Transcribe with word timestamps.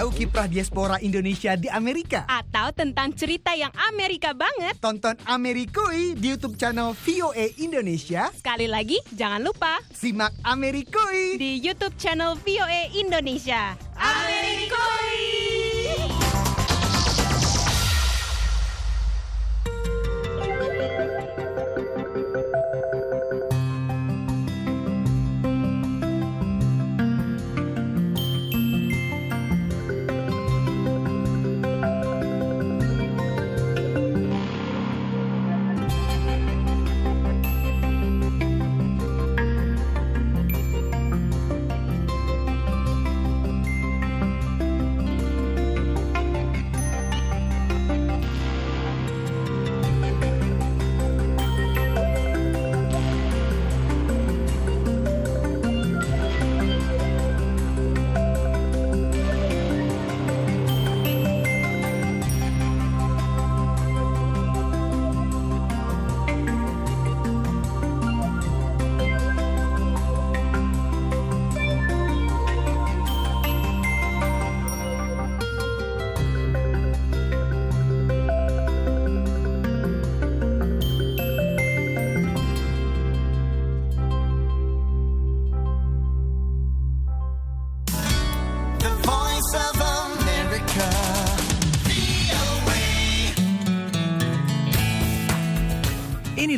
Tahu 0.00 0.16
kiprah 0.16 0.48
diaspora 0.48 0.96
Indonesia 1.04 1.52
di 1.60 1.68
Amerika? 1.68 2.24
Atau 2.24 2.72
tentang 2.72 3.12
cerita 3.12 3.52
yang 3.52 3.68
Amerika 3.92 4.32
banget. 4.32 4.80
Tonton 4.80 5.12
Amerikui 5.28 6.16
di 6.16 6.32
YouTube 6.32 6.56
channel 6.56 6.96
VOA 7.04 7.52
Indonesia. 7.60 8.32
Sekali 8.32 8.64
lagi, 8.64 8.96
jangan 9.12 9.44
lupa 9.44 9.76
Simak 9.92 10.32
Amerikui. 10.40 11.36
di 11.36 11.60
YouTube 11.60 11.92
channel 12.00 12.32
VOA 12.40 12.96
Indonesia. 12.96 13.76
Amerikoi! 14.00 15.39